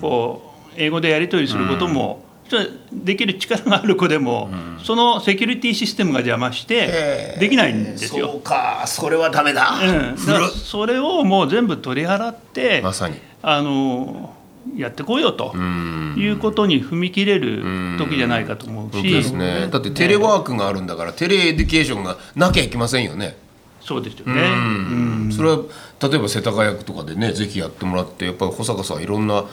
[0.00, 2.24] こう英語でやり取りすることも、
[2.92, 8.28] できる力がある子でも、うん、そのセキュリティシステムが邪魔してできないんですよ。
[8.28, 8.84] そうか。
[8.86, 13.18] それはダメだ,、うん、だそれをもう全部取り払ってまさに。
[13.42, 14.34] あの
[14.76, 23.36] やってこいよということに踏み切れる時じゃないかと思うし、ですね、だってテレワークがあるんだから、テレエデュケーションがなきゃいけませんよね。
[23.80, 25.58] そうですよね、それは
[26.00, 29.44] 例えば世田谷区とかでねぜひやってもらってやっぱり保坂さんいろんな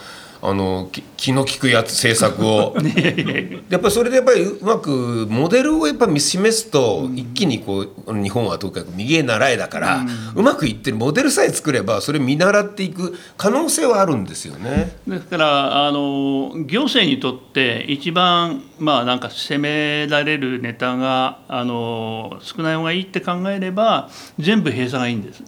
[0.41, 2.75] あの気の利くやつ政策を。
[3.69, 14.95] やっぱりそれでやっぱりうまくモデルをやっぱ見示すと一気にこう日本はとにかく右へ習えだから、うまくいってるモデルさえ作ればそれ見習っていく可能性はあるんですよね。
[15.08, 25.43] ですからあの行政にとって一番まあなんか責められるネタがあの少ない方がいいって考えれば全部閉鎖がいいんです。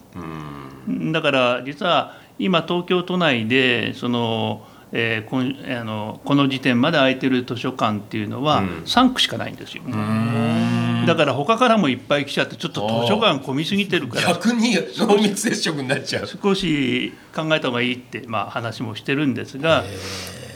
[1.12, 9.84] だから実は今東京都内でそのえー、こあのこの時点まで空いてる図書館っていうのは3区しかないんですよ。
[11.08, 16.28] だから他からもいっぱい来ちゃってちょっと図書館混みすぎてるから逆に濃密接触になっちゃう。
[16.28, 19.84] 少し考えた方がいいって、まあ、話もしてるんですが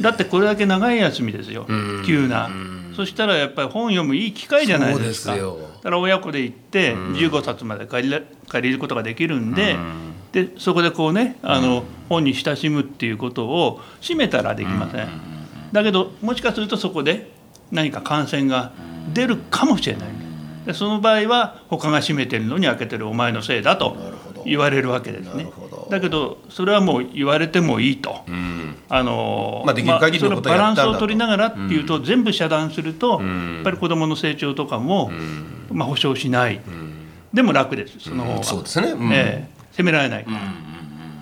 [0.02, 1.66] だってこれだけ長い休みですよ。
[2.06, 2.50] 急な。
[2.96, 5.36] そしたらやっぱり本読むいい機会じゃないですか。
[5.36, 5.42] だ
[5.84, 9.78] から親子で行って15冊まで借り借りることができるんで。
[10.36, 15.08] でそこでこうねあの、本に親しむっていうことを閉めたらできません、
[15.72, 17.32] だけどもしかするとそこで
[17.72, 18.74] 何か感染が
[19.14, 20.10] 出るかもしれない。
[20.66, 23.96] でその場合は他が閉めてるのに開けてるお前のせいだと
[24.46, 25.48] 言われるわけですね。
[25.90, 35.12] だけどそれはもう言われてもいいと、うん、あのまあ、できる限りのバランスを取りながらっていうと、うん、全部遮断すると、うん、やっぱり子どもの成長とかも、
[35.72, 36.60] まあ、保障しない、
[37.34, 38.00] でも楽です。
[38.00, 40.26] その方が、そうですね、ええ責められない、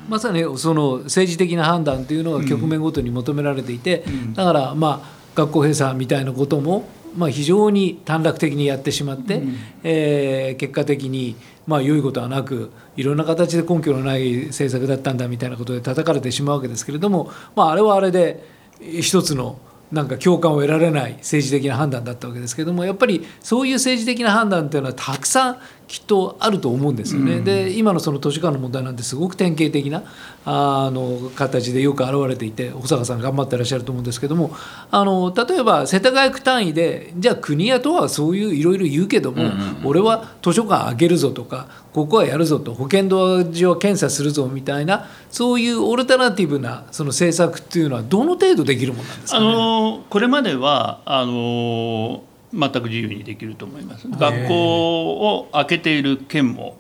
[0.08, 4.04] まさにその政治的な判断というのが局面ごとに求められていて、
[4.36, 11.36] だからまあ学校閉鎖みたいなこともまあ、非常に短絡的にやってしまって、うん、えー、結果的に
[11.68, 18.44] まあ良いことはなくいろんな形で根拠のない政策だったんだみたいなことで叩かれてしまうわけですけれども、まあ、あれはあれで
[18.80, 19.60] 一つの
[19.92, 25.58] なんか共感を得られない政治的な判断だったわけですけどもやっぱりそういう政治的な判断っていうのはたくさん
[25.88, 27.36] きっとあると思うんですよね。
[27.36, 30.04] うん、で今のその図書館の問題なんてすごく典型的な
[30.46, 34.56] あの形でよく現れていて保坂さん頑張ってらっしゃると思うんですけども
[34.92, 54.08] あの例えば世田谷区単位でじゃあ国やとはそういういろいろ言うけども、うんうんうん、俺は図書館開けるぞとかここはやるぞと保健所は検査するぞみたいなそういうオルタナティブなその政策っていうのはどの程度できるものなんですか、ね、あのこれまではあの全く自由にできると思います。
[54.08, 56.78] 学校を開けている県も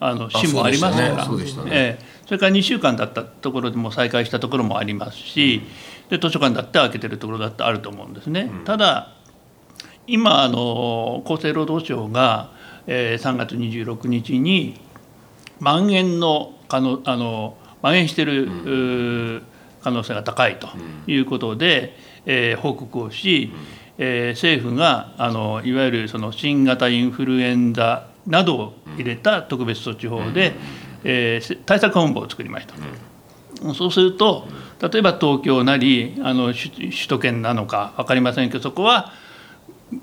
[0.00, 1.44] あの市もありますから、そ、ね。
[1.44, 5.62] ね、えー、それから2週間だったところでも再開したところもありますし、
[6.10, 8.50] で図書館だって開けてるところだってあると思うんですね。
[8.52, 9.14] うん、ただ
[10.08, 12.50] 今あの厚生労働省が、
[12.88, 14.80] えー、3月26日に
[15.60, 18.48] 蔓延の可能あの蔓延している、う
[19.36, 19.42] ん、
[19.82, 20.68] 可能性が高いと
[21.06, 30.54] いうことで、うん、えー、報告をし、うんえー、政府があのいわゆるその新型インフルエンザなどを入れた特別措置法で、
[31.04, 32.74] えー、対策本部を作りました。
[33.74, 34.48] そうすると
[34.80, 39.12] 例えば東京なりあの首都圏なのか分かりませんけどそこは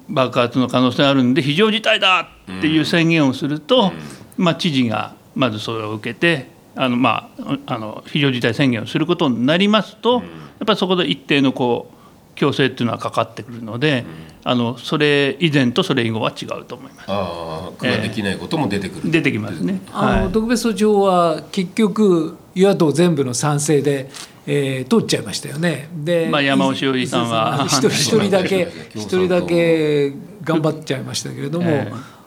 [0.08, 3.92] 爆発の可能性があるんで非常事態だっていう宣言をすると、
[4.38, 10.22] まあ、知事がまずそれを受けてあの、まあ、あの非常事態宣言をすることになりますとやっ
[10.66, 11.99] ぱりそこで一定のこう
[12.40, 14.06] 強制っていうのはかかってくるので、
[14.44, 17.06] うん、あのそれ以前とそれ以後は違うと思います。
[17.08, 19.82] ああ、できないことも出てくる、えー、出てきますね。
[19.92, 24.10] あの、特別措置法は結局与野党全部の賛成で。
[24.52, 25.90] えー、通っちゃいましたよね。
[25.94, 30.12] で、まあ、山尾志織さんは一人だけ一人だけ
[30.44, 32.19] 頑張っちゃいましたけれども、えー、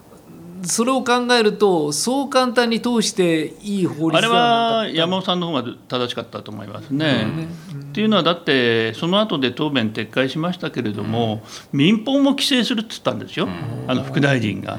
[0.63, 7.27] それを考えるとそう簡単に通していい法律あれは山尾さんの方が正しかったと思いますね。
[7.75, 7.81] うん。
[7.81, 13.49] っていうのはだってその後で答弁撤回しましたけれども、民放も規制するって言ったんですよ、
[13.87, 14.79] あの副大臣が。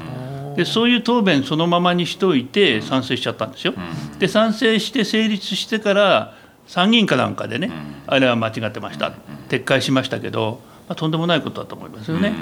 [0.56, 3.74] でそういう答弁そのままにしておいて賛成しちゃったんですよ。
[4.18, 6.34] で賛成して成立してから
[6.66, 7.70] 参議院かなんかでね、
[8.06, 9.12] あれは間違ってました。
[9.48, 12.32] 撤回しましたけど、まあ、とんでもないことだと思いますよね。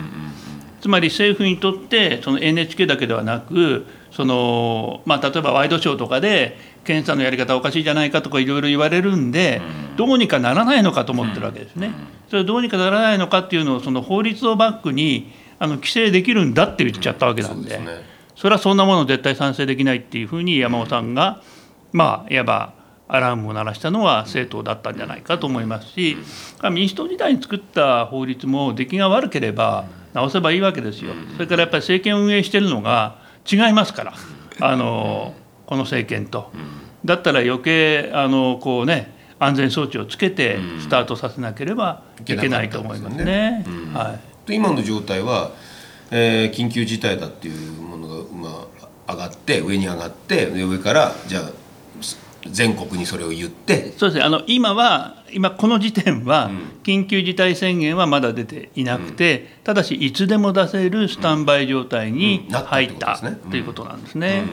[0.82, 9.62] つまり政府にとってその NHK だけではなくその、まあ、例えばワイドショーとかで検査のやり方おかしいじゃないかとかいろいろ言われるんで、
[9.96, 11.92] どうにかならないのかと思ってるわけですね。
[12.28, 17.78] それどうにかならないのかっていうのをその法律をバックにあの規制できるんだって言っちゃったわけなんで,、
[18.34, 21.40] それはそんなもの絶対賛成できないっていうふうに山尾さんが、
[21.92, 22.72] まあいわば
[23.12, 26.16] アラームを鳴らしたのは正当だったんじゃないかと思いますし
[26.72, 31.12] 民主党時代に作った法律も出来が悪ければ直せばいいわけですよ。
[31.34, 33.18] それからやっぱり政権を運営してるのが
[33.50, 34.14] 違いますから
[34.60, 35.34] あの
[35.66, 36.50] この政権と。
[37.04, 43.64] だったら余計あのこうね安全装置をつけてスタートさせなければいけないと思いますね。
[43.92, 45.50] はい、今の状態は、
[46.10, 48.68] えー、緊急事態だっていうものが、ま
[49.06, 51.61] あ、上がって上に上がって上からじゃあ
[52.50, 53.92] 全国にそれを言って。
[53.96, 54.22] そうですね。
[54.22, 56.50] あの今は今この時点は
[56.82, 63.18] 緊急事態宣言はまだ出ていなくて、うん、ただしいつでも出せるスタンバイ状態に入った
[63.50, 64.44] ということなんですね。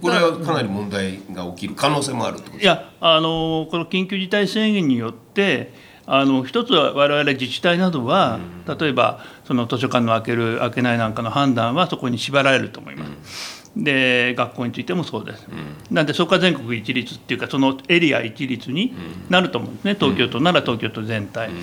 [0.00, 5.72] これはかなり問題が起きる可能性もあるいやあのこの緊急事態宣言によって
[6.06, 13.59] あの一つは我々自治体などは、例えばその図書館の開ける開けないなんかの判断はそこに縛られると思います。
[13.76, 18.92] で学校についてもそうです、うん、なんでそこは全国一律っていうかそのエリア一律に
[19.28, 19.96] なると思うんですね。
[19.98, 21.54] 東京都なら東京都全体、うん、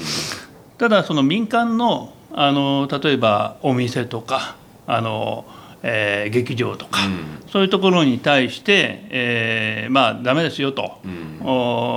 [0.78, 5.46] ただその民間のあの例えばお店とかあの、
[5.82, 11.40] えー、劇場とか、うん、そういうところに対して、えー、まあダメですよと、うん、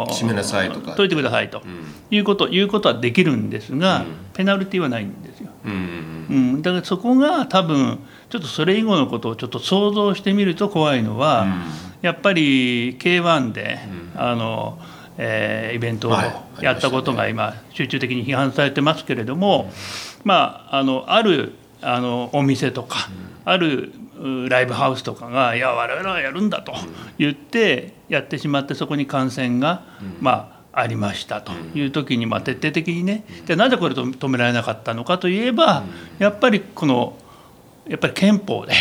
[0.08, 0.94] 閉めなさいとか。
[0.96, 1.62] 解いてくださいと、
[2.10, 6.19] いうこということはできるんですが、ペナルティはないんですよ、うん
[6.62, 11.62] だからそこが多分ちょっとそれ以後のことをちょっと想像してみると怖いのは、うん、
[12.02, 13.78] やっぱり K1 で、
[14.14, 14.78] うん、あの
[15.22, 16.12] えー、イベントを
[16.62, 19.70] やったことが今集中的に批判されてますけれども、
[20.24, 23.10] まああのあるあのお店とか、
[23.44, 23.92] ある
[24.48, 26.72] ライブハウスとかが「いや我々はやるんだ」と
[27.18, 29.82] 言ってやってしまってそこに感染が、
[30.20, 33.24] まあありましたという時に、まあ、徹底的にね。
[33.46, 35.84] じゃなぜこれ止められなかったのかといえば
[36.18, 37.16] やっぱりこの
[37.88, 38.74] やっぱり憲法で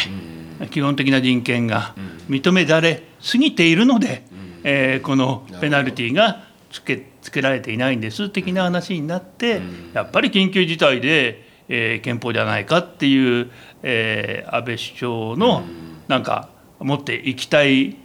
[0.70, 1.96] 基本的な人権が
[2.30, 4.24] 認められすぎているので
[4.64, 9.62] えー、このペナルティーがつけつけられていないんです的な話になって、
[9.94, 13.52] やっぱり緊急事態で、えー、憲法じゃないかっていう、
[13.84, 15.64] えー、安倍首相の
[16.08, 17.98] なんか持っていきたい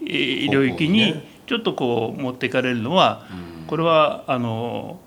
[0.50, 3.26] 領域にちょっとこう持っていかれるのは、
[3.66, 4.98] これはあの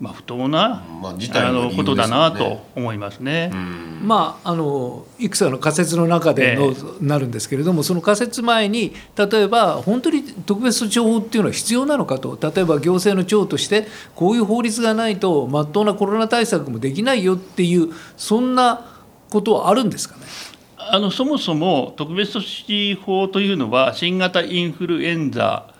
[0.00, 3.52] まあ、不当な、まあ、あのことだなと思いますね。
[4.02, 18.86] まあ、あのいくつかの仮説の中での、えー、なるんですけれどもその仮説前に例えば本当に特別措置法っていうのは必要なのかと例えば行政の長としてこういう法律がないとまっとうなコロナ対策もできないよっていうそんな
[19.28, 20.22] ことはあるんですかね？
[20.78, 25.74] あのそもそも特別措置法というのは新型インフルエンザ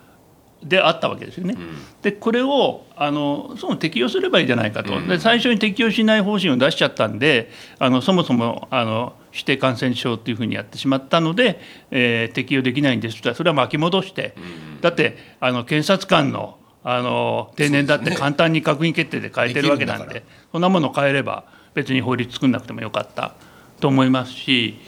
[0.62, 1.57] であったわけですよね。
[2.03, 5.01] でこれをあのその適用すればいいじゃないかと。
[5.01, 13.35] で最初に適用しない方針を出しちゃったんであのそもそもあの指定感染症っていうふうにやってしまったので、えー、適用できないんですと。
[13.35, 14.35] それは巻き戻して。
[14.81, 21.44] だってあの検察官のあの定年だって簡単に閣議決定で変えてるわけなんでそんなものを変えれば
[21.75, 23.35] 別に法律作んなくてもよかった。
[23.81, 24.79] と思いますし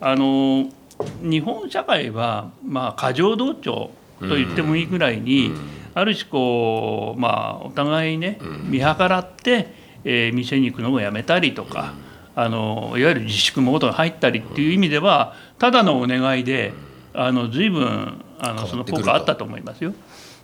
[0.00, 0.68] あの
[1.22, 5.52] 日本社会はまあ過剰同調と言ってもいいぐらいに、
[5.94, 11.94] ある種こう、まあ、お互いね見計らって、えー、店に行くのをやめたりとか、
[12.34, 16.72] あのいわゆる自粛モードが入ったりっていう意味ではただのお願いで
[17.12, 19.92] あの随分あのその効果あったと思いますよ。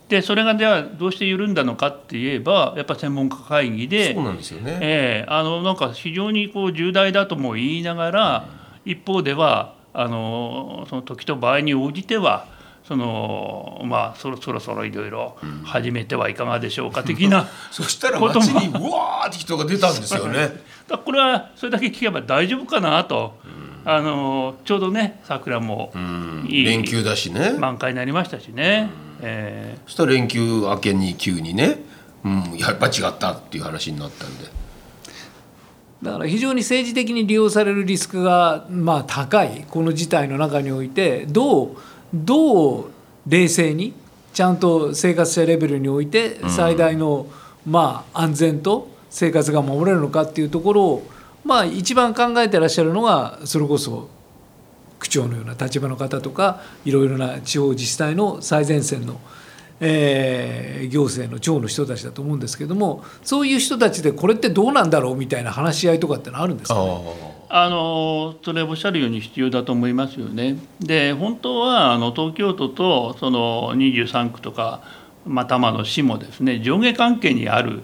[0.09, 8.49] でそれがではどうして緩んだのかって言えばやっぱ専門家会議でそうなんですよね、えー、あのなんか非常にこう重大だとも言いながら、
[8.85, 12.47] 一方ではあのその時と場合に応じては
[12.87, 20.61] そのまあそろそろそろいろいろ始めてはいかがでしょうか的な、 そしたら街にうわーって人が出たんですよね。
[20.87, 23.39] だこれはそれだけ聞けば大丈夫かなと、
[23.85, 25.93] あのちょうどね桜も
[26.47, 27.57] いい連休だしね。
[27.59, 28.89] 満開になりましたしね。
[29.21, 31.81] えー、そしたら連休明けに急にね、
[32.25, 34.45] うん、やっぱ違ったっていう話になったんで。
[36.03, 41.77] だから非常に政治的に利用されるリスクがまあ高いこの事態の中においてどう
[42.25, 42.91] どう
[43.27, 43.93] 冷静に
[44.33, 47.27] ちゃんと生活者レベルにおいて最大の、
[47.67, 51.07] まあ、安全と生活が守れるのかっていうところを、
[51.45, 54.09] まあ、一番考えてらっしゃるのがそれこそ
[54.99, 59.21] 区長のような立場の方とかいろいろな地方自治体の最前線の、
[59.81, 66.75] えー、行政の長の人たちだと思うんですけどもそういう人たちでこれってどうなんだろうみたいな話し合いとかってのあるんですか
[67.15, 67.36] ね？
[67.49, 70.57] あのそれおっしゃるように必要だと思いますよね。
[70.81, 74.83] で本当はあの東京都とその23区とか、
[75.25, 77.83] まあ、多摩の市もですね上下関係にある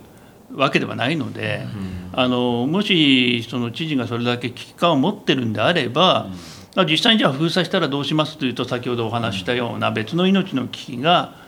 [0.53, 1.66] わけではないので、
[2.12, 6.29] うん、あのもしその知事がそれだけ危機感を持ってるんであれば、
[6.77, 11.42] うん、実際にじゃあ封鎖したらどうしますというと先ほどお話したような別の命の危機が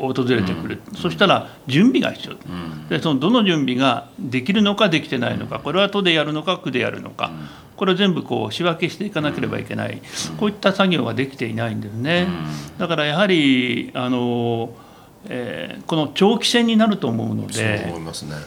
[0.00, 7.30] 訪れてくる、うん、そしたら準備が必要、うん、でそのどの準備ができるのかできてないのかこれは都でやるのか区でやるのか、
[7.76, 10.00] これを全部こう仕分けしていかなければいけない、
[10.38, 12.26] こういった作業ができていないんですね。
[12.78, 14.74] だからやはりあの
[15.28, 17.94] えー、この長期戦になると思うので、ね、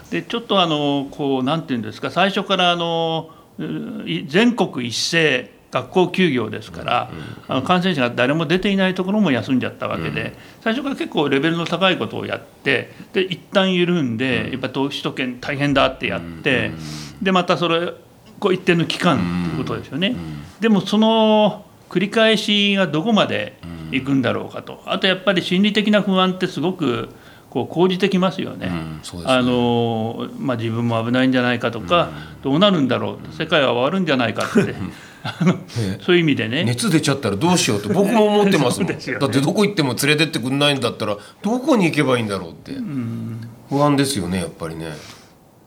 [0.09, 3.29] でちょっとあのこうなんていうんですか最初からあの
[4.27, 7.09] 全国一斉学校休業ですから、
[7.47, 16.71] あの感染者が誰も出ていないところも休んじゃったわけで、最初から結構レベルの高いことをやってで一旦緩んで、やっぱり首都圏大変だってやって、
[17.23, 17.91] でまたそれ
[18.39, 19.17] こう一定の期間
[19.49, 20.15] ということですよね。
[20.59, 23.57] でもその繰り返しがどこまで
[23.91, 24.83] いくんだろうかと。
[24.85, 27.09] あとやっぱり心理的な不安ってすごく
[27.49, 28.67] こう講じてきますよね。
[28.67, 29.23] うん。
[29.23, 29.25] ね。
[29.25, 34.75] あのまあ、自分も危ないんじゃないかとか、うん、どうなるんだろう世界は終わるんじゃないかって
[36.01, 36.63] そういう意味でね。
[36.63, 38.89] 熱出ちゃったらどうしようと僕も思ってますもん。
[38.91, 42.73] ね、だってどこ行っても連れてってくんないんだったらどこに行けばいいんだろうって、
[43.69, 44.91] 不安ですよねやっぱりね。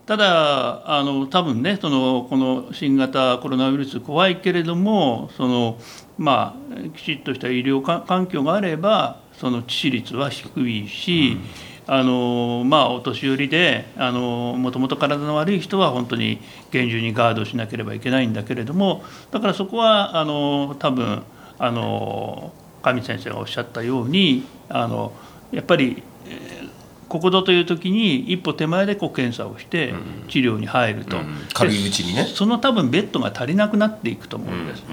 [0.07, 5.79] ただあの多分ねそのこの新型コロナウイルス怖いけれどもその、
[6.17, 16.41] まあ、きちっとした医療環境があればその致死率は低いし、うんあのまあ、お年寄りであのもともと体の悪い人は本当に
[16.73, 21.23] 厳重にガードしなければいけないんだけれどもだからそこはあの多分
[21.59, 25.13] あの上先生がおっしゃったようにあの
[25.53, 26.71] やっぱり、えー、
[27.09, 29.95] ここぞという時に一歩手前でこう検査をして
[30.29, 31.23] 治療に入ると、うん。
[31.23, 32.25] うん、軽いうちにね。
[32.25, 34.85] その多分ベッドが足りなくなっていくと思うんです。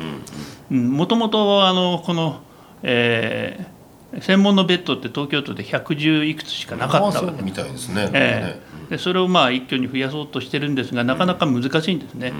[0.70, 2.41] もともとあのこの、
[2.84, 3.83] えー
[4.22, 7.41] 専門のベッドって東京都で110いくつしかなかったわけ。
[7.41, 12.34] みたいですね、えー、でそれをまあ一挙に増やそうとしてるんですがなかなか難しいんですね。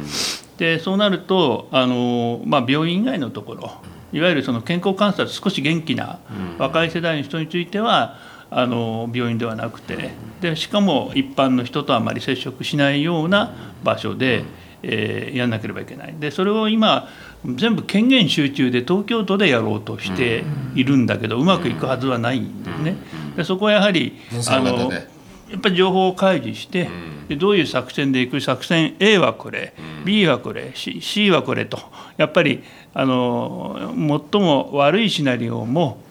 [0.58, 3.74] でそうなるとあの、まあ、病院以外のところ
[4.12, 6.20] いわゆるその健康観察少し元気な
[6.60, 8.18] 若い世代の人については
[8.52, 10.12] あの病院ではなくて
[10.42, 13.52] でしかも一般の人とあまり接触しないような
[13.84, 14.44] 場所で、
[14.84, 16.16] えー、やんなければいけない。
[16.20, 17.08] でそれを今
[17.46, 20.44] 全部権限集中で東京都でやろうとして
[20.76, 22.96] いるんだけどうまくいくはずはないんですね。
[23.36, 24.14] でそこはやはり
[24.50, 26.90] あのやっぱり情報を開示して、
[27.28, 28.42] でどういう作戦でいく？
[28.42, 29.74] 作戦 A はこれ、
[30.04, 31.80] B はこれ C, C はこれと。
[32.18, 32.64] やっぱり
[32.94, 33.94] あの
[34.32, 36.02] 最も悪いシナリオも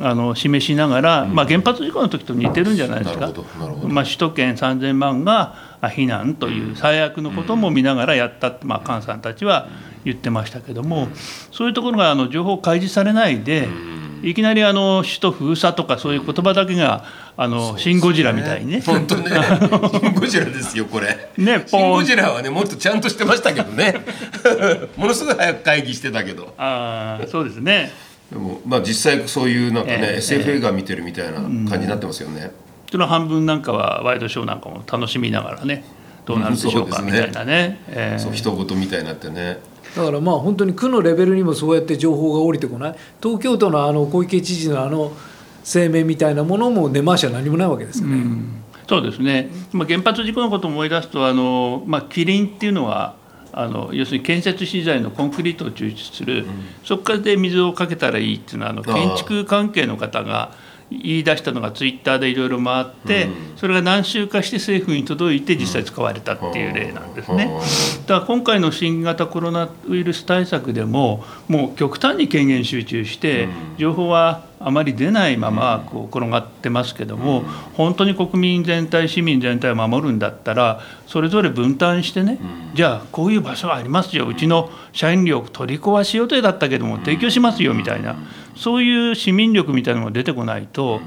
[0.00, 3.32] あの示しながら、まあ、原発事故の時と似てるんじゃないですか、
[3.86, 9.68] まあ、首都圏3000万が避難という最悪のことも見ながらやったって、まあ、菅さんたちは
[10.10, 11.08] 言ってましたけども、
[11.52, 13.68] そういうところがあの情報開示されないで、
[14.22, 17.04] いきなりあの首都封鎖とかそういう言葉だけが
[17.36, 18.80] あのシン・ゴジラみたいにね。
[18.80, 19.30] 本当ね。
[19.30, 21.30] シン・ゴジラですよこれ。
[21.36, 23.94] ね、シン・ゴジラはねもっとちゃんとしてましたけどね。
[24.96, 26.54] ものすごい早く会議してたけど。
[26.58, 27.92] ああそうですね。
[28.32, 32.50] でもまあ実際そういうなんかね、えー、SF 映画見てるみたいな感じになってますよね。
[32.90, 35.84] その半分なんかはワイドショーなんかも楽しみながらね
[36.24, 37.78] どうなるでしょうかみたいなね。
[38.18, 39.58] そう人事みたいになってね。
[39.96, 42.94] だからまあ本当に区のレベルにもそうやって情報が降りてこない。
[43.22, 45.12] 東京都のあの小池知事のあの
[45.64, 48.16] 声明みたいなものも根回しは何もないわけですよね。
[48.16, 53.16] うん、そうですね、まあ、原発事故のことを思い出すとあの、まあ、キリンっていうのは
[53.52, 56.52] あの要するに建設資材のコンクリートを抽出する、うん、
[56.84, 60.52] そこからで水をかけたらいいっていうのはあの建築関係の方が
[60.90, 67.50] 言い出したのがツイッターでいろいろ回って、うん、それが何週かして政府に届いて実際使われたっていう例なんですね。
[68.06, 77.44] だから今回の新型コロナウイルス対策でももう極端に権限集中して情報はあまり出ないままこう転がってますけども、
[77.74, 82.38] 本当に国民全体市民全体を守るんだったらそれぞれ分担してね、
[82.74, 88.16] じゃあこういう場所がありますようちの社員力取り壊し予定だったけども提供しますよみたいな。
[88.56, 91.00] そういう市民力みたいなのが出てこないと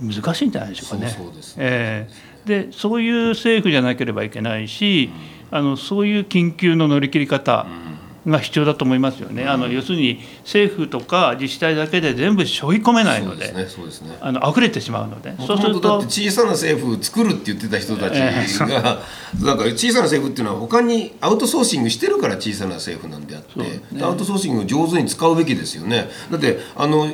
[0.00, 1.10] 難しいんじゃないでしょうかね。
[1.10, 2.08] そうでえ
[2.44, 5.10] でそういう政府じゃなければいけないし、
[5.52, 7.66] あのそういう緊急の乗り切り方、
[8.26, 26.08] が必要だと思いますよね、あの要するに政府とか自治体だけで全部背負い込めないので、そうですね、あの溢れてしまうので、そうすると小さな政府作るって言ってた人たちが、 えー、なんか小さな政府っていうのは他にアウトソーシングしてるから小さな政府なんであって、ね、アウトソーシングを上手に使うべきですよね。
[26.30, 27.08] だってあの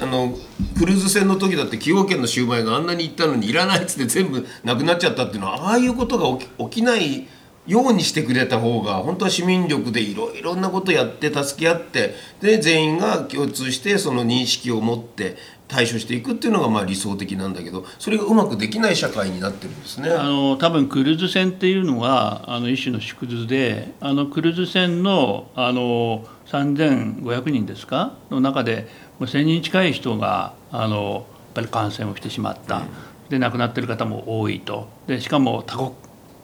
[0.00, 0.36] あの
[0.76, 7.26] クルーズ船の時だって崎陽軒のシューマイがあんなに行ったのにいらないっつって全部なくなっちゃったっていうのはああいうことが起き起きない
[7.66, 15.36] ようにしてくれた方が本当は市民力でいろいろなことやって助け合ってで全員が共通してその認識を持って
[15.68, 20.10] 対処していくっていうのがまあ理想的なんだけどそれがうまくできない社会になってるんですね。
[20.10, 28.14] あの多分クルーズ船っていうのはあの一種の縮図であのクルーズ船のあの3500人ですか？
[28.30, 28.88] の中で
[29.20, 32.78] 1,000人近い人があのやっぱり感染をしてしまった。
[32.78, 32.84] うん。
[33.28, 34.88] で亡くなってる方も多いと。
[35.06, 35.92] でしかも多国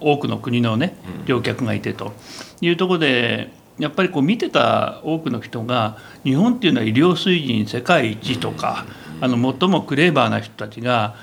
[0.01, 2.13] 多くの国のね乗客がいてと。
[2.61, 8.87] いうところでやっぱりこう見てた多くの人が日本っていうのは医療水準世界一とか
[9.21, 11.15] あの最もクレーバーな人たちが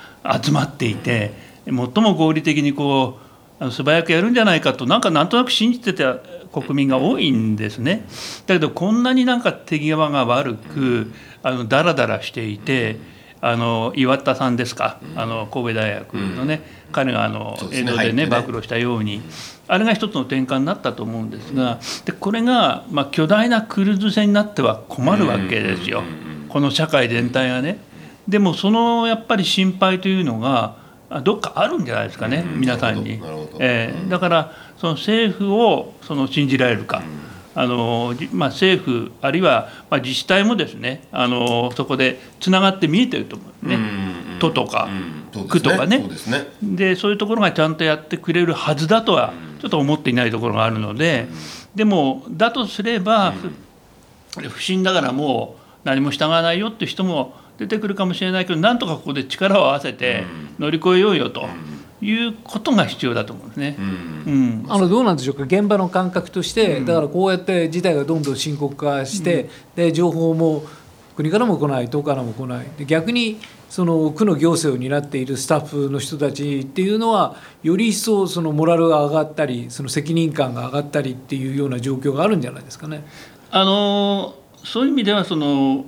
[0.42, 1.32] 集まっていて
[1.66, 3.20] 最も合理的にこ
[3.60, 6.18] う素早くやるんじゃないかとなんかなんとなく信じてた
[6.52, 8.06] 国民が多いんですね。
[8.46, 11.12] だけどこんなになんか手際が悪く
[11.42, 12.98] あのダラダラしていて
[13.46, 15.02] あの岩田さんですか？
[15.18, 16.62] あの神戸大学のね、
[16.94, 18.26] 彼があの映像でね。
[18.26, 19.22] 暴露したように。
[19.68, 26.04] あれが一つの転換になったと思うんですがでこれが、まあ、巨大なクルーズ船になっては困るわけですよ。
[26.48, 27.80] この社会全体がね。
[28.28, 30.78] でもそのやっぱり心配というのが
[31.24, 33.22] どっかあるんじゃないですかね、皆さんに。
[33.60, 37.04] えー、だからその政府をその信じられるか。
[37.56, 43.78] あのまあ、政府あるいは、まあ、自治体もですねあのそこでつながって見えてると思うね、
[44.39, 44.89] 都とか、
[45.47, 46.04] 区とかね。
[46.62, 51.28] でそういうところがちゃんとやってくれるはずだとはちょっと思っていないところがあるので、
[51.76, 53.34] でもだとすれば、
[54.49, 60.24] 不審だからもう何も従わないよって人も出てくるかもしれないけどなんとかここで力を合わせて
[60.60, 61.47] 乗り越えようよと。
[62.04, 63.78] いうことが必要だと思うんですね。
[63.80, 65.43] うん、あのどうなんでしょうか？
[65.43, 70.64] 現場の感覚として、だからこうやって事態がどんどん深刻化して、で情報も
[71.16, 72.68] 国からも来ない党からも来ない。
[72.78, 73.39] で逆に
[73.70, 83.04] その区の行政を担っているスタッフの人たちっていうのはより一層そのモラルが上がったりその責任感が上がったりっていうような状況があるんじゃないですかね。
[83.49, 85.86] あのそういう意味ではその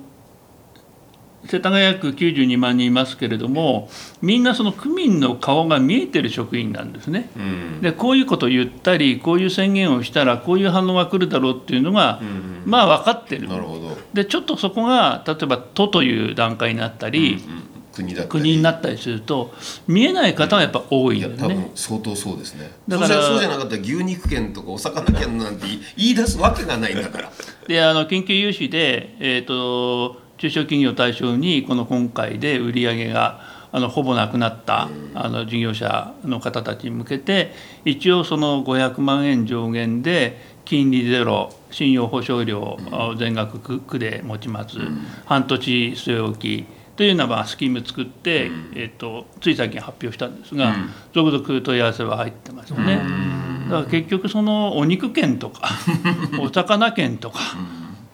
[1.46, 3.88] 世田谷区92万人いますけれども
[4.20, 7.30] みんなその区民の顔が見えてる職員なんですね。
[7.36, 13.48] うん、でこういうことを言ったりこういう宣言をしたらこういう反応が来るだろうっていうのが、うん、まあ分かってる。
[13.48, 13.96] なるほど。
[14.12, 17.62] でちょっとそこが例えば都という段階になったり、うんうん
[17.96, 19.54] 国だ国になったりすると
[19.86, 22.70] 見えない方がやっぱ多いよね、多分相当そうですね。
[22.86, 25.66] だからそうじゃなかったら牛肉券とかお魚券なんて
[25.96, 27.32] 言い出すわけがないんだから。
[27.66, 33.40] であの研究融資で、えーと中小企業対象にこの今回で売り上げが
[33.72, 37.52] あのほぼなくなったあの事業者の方たちに向けて
[37.84, 42.78] 一応その500万円上限で金利ゼロ信用保証料
[43.18, 44.78] 全額区で持ちます。
[45.24, 46.66] 半年据え置き。
[46.96, 50.74] というようなまあスキーム作って、えー、とつい最近発表したんですが、
[51.12, 53.02] 続々問い合わせは入ってますよね。
[53.68, 55.68] だから結局そのお肉券とか
[56.40, 57.40] お魚券とか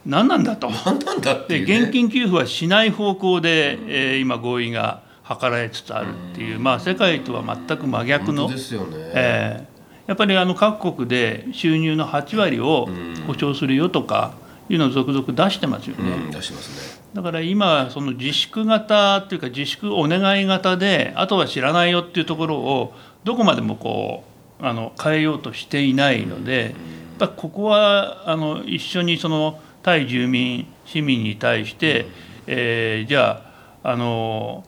[0.04, 0.70] 何なんだと。
[0.70, 8.96] 何なんだって、ね、現金給付はしない方向で、えー、今合意が図られつつあるっていう、まあ、世界とは全く真逆の、ですよね。
[9.14, 12.88] えー、やっぱりあの各国で収入の8割を
[13.26, 14.34] 保証するよとか
[14.68, 16.10] いうのを続々出してますよね。
[16.10, 17.02] うん、出してますね。
[17.14, 24.24] だから今その自粛型っていうか自粛お願い型であとは知らないよっていうところをどこまでもこ
[24.60, 26.72] うあの変えようとしていないので、やっ
[27.18, 32.06] ぱここはあの一緒にその対住民市民に対して、
[32.46, 33.42] えー、じゃ
[33.82, 34.64] ああの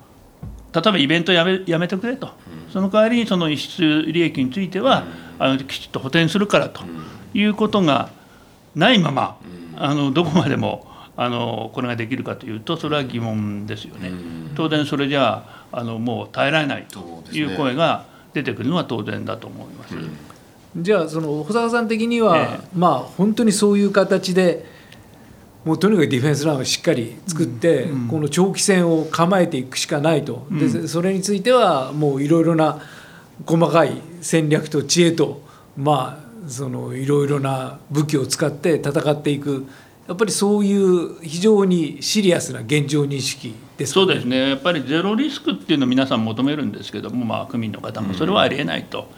[0.74, 2.30] 例えばイベントやめやめてくれと、
[2.72, 5.04] その代わりにその逸失利益については、
[5.38, 6.82] あのきちっと補填するからと
[7.32, 8.10] いうことが
[8.74, 9.38] ないまま、
[9.76, 10.84] あのどこまでも
[11.16, 14.10] あのこれができるかというとそれは疑問ですよね。
[14.56, 19.94] 当然それじゃああのもう耐えられないという声が出てくるのは当然だと思います。
[20.76, 24.66] じゃあその保坂さん的には、ええ、まあ本当にそういう形で
[25.64, 32.80] もうとにかくディフェンスラインをしっかり作って、うんうん、この長期戦を構えていくしかないと、うん、でそれについてはもういろいろな
[33.46, 35.42] 細かい戦略と知恵と
[35.76, 39.66] まあそのいろいろな武器を使って戦っていく。
[40.06, 44.50] やっぱりそういう非常にシリアスな現状認識です、ね、そうですね。
[44.50, 48.12] やっぱりゼロリスクっていうのを皆さん求めるんですけども、まあ、区民の方も。
[48.12, 49.08] それはありえないと、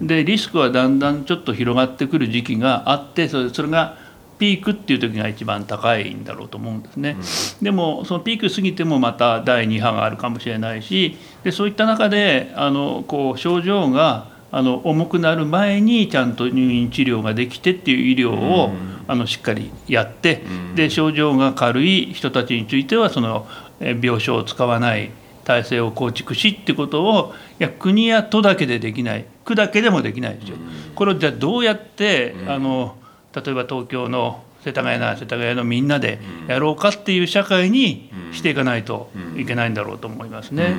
[0.00, 3.98] でリスクはだんだんちょっと広がってくる時期があってそれそれが
[4.38, 7.16] ピークっていう時が一番高いんだろうと思うんですね、
[7.60, 23.46] うん、でもそのピーク過ぎてもまた第2波があるかもしれないしでそういった中であのこう症状があの重くなる前にちゃんと入院治療ができてっていう医療を、うん、あのしっかりやって、うん、で症状が軽い人たちについてはその
[23.80, 25.10] 病床を使わない
[25.44, 29.26] 体制を構築しってことをいや国や都だけでできない。
[29.46, 30.56] 区だけでもできないですよ。
[30.94, 32.96] これをじゃあどうやって、あの
[33.36, 36.18] 例えば東京の世田谷な世田谷のみんなで
[36.48, 40.76] やろうかっていう社会にしていかないといけないんだろうと思いますね。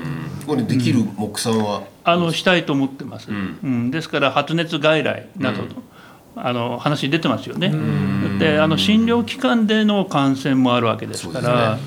[0.47, 3.29] これできる目算は、あのしたいと思ってます。
[3.29, 3.91] うん。
[3.91, 5.75] ですから発熱外来などと、
[6.35, 7.71] あの話出てますよね。
[8.39, 11.77] であの診療機関での感染もあるわけですから。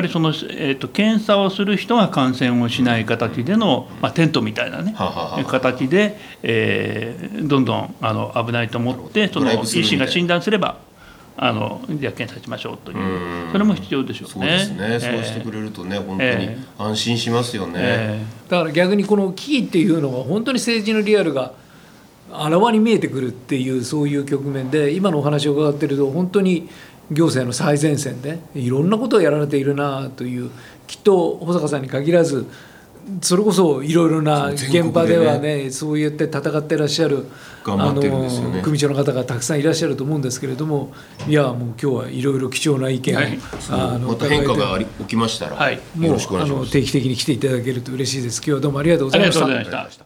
[0.00, 4.94] やっぱりその、えーと、検査をする人が感染をしない形での、まあ、テントみたいなね
[5.46, 10.78] 形で、えー、どんどんあの危ないと思ってその医師が診断すれば
[11.36, 14.58] あのじゃあ検査しましょうというそれも必要でしょうね。
[14.66, 16.48] そうですね、そうしてくれるとね本当に
[16.78, 21.52] 安心しますよね、えー、だから逆にこの危機っていうのは本当に政治のリアルが
[22.32, 26.68] あらわに見えてくるっていうそういう局面で今のお話を伺ってると本当に
[27.10, 30.50] 行政の最前線でいろんなことをやられているなという
[30.86, 32.46] きっと保坂さんに限らず
[33.22, 37.26] それこそいろいろな現場ではね、ね、そうやって戦ってらっしゃる
[37.64, 38.00] あの
[38.62, 40.92] 組長の方がたくさんいらっしゃると思うんですけれども
[41.26, 43.38] いやもう今日はいろいろ貴重な意見を、はい、
[43.70, 48.38] あのまた変化が起きましたら、はい、もうあの定期的に来ていただけると嬉しいです。
[48.38, 50.04] 今日はどうもありがとうございました。